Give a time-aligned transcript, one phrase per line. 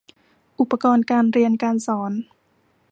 [0.59, 2.11] อุปกรณ์การเรียนการสอน